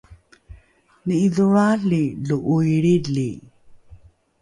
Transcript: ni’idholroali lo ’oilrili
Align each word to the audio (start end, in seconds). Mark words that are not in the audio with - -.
ni’idholroali 1.05 2.03
lo 2.27 2.37
’oilrili 2.53 3.29